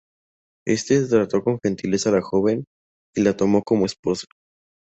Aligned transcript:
Éste 0.65 0.99
trató 1.05 1.43
con 1.43 1.59
gentileza 1.61 2.09
a 2.09 2.13
la 2.13 2.21
joven 2.23 2.65
y 3.15 3.21
la 3.21 3.37
tomó 3.37 3.61
como 3.61 3.85
esposa. 3.85 4.25